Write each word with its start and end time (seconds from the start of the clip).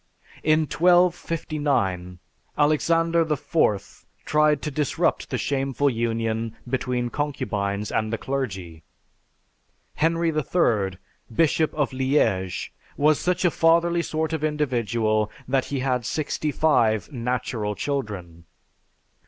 In 0.41 0.61
1259, 0.61 2.17
Alexander 2.57 3.21
IV 3.31 4.07
tried 4.25 4.63
to 4.63 4.71
disrupt 4.71 5.29
the 5.29 5.37
shameful 5.37 5.91
union 5.91 6.55
between 6.67 7.09
concubines 7.11 7.91
and 7.91 8.11
the 8.11 8.17
clergy. 8.17 8.81
Henry 9.93 10.31
III, 10.35 10.97
Bishop 11.31 11.71
of 11.75 11.93
Liege, 11.93 12.73
was 12.97 13.19
such 13.19 13.45
a 13.45 13.51
fatherly 13.51 14.01
sort 14.01 14.33
of 14.33 14.43
individual 14.43 15.31
that 15.47 15.65
he 15.65 15.81
had 15.81 16.03
sixty 16.03 16.51
five 16.51 17.11
"natural 17.11 17.75
children!" 17.75 18.45